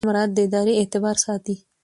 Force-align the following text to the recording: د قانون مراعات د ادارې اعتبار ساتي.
د 0.01 0.03
قانون 0.03 0.11
مراعات 0.15 0.31
د 0.35 0.39
ادارې 0.47 0.73
اعتبار 0.77 1.15
ساتي. 1.25 1.55